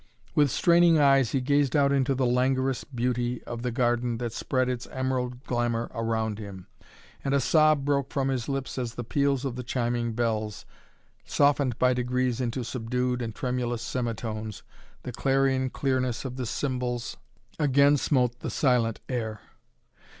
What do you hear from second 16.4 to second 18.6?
cymbals again smote the